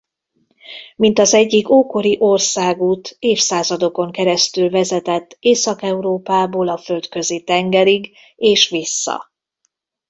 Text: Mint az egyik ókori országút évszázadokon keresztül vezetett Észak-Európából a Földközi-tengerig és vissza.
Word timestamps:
Mint 0.95 1.19
az 1.19 1.33
egyik 1.33 1.69
ókori 1.69 2.15
országút 2.19 3.15
évszázadokon 3.19 4.11
keresztül 4.11 4.69
vezetett 4.69 5.35
Észak-Európából 5.39 6.67
a 6.67 6.77
Földközi-tengerig 6.77 8.11
és 8.35 8.69
vissza. 8.69 9.31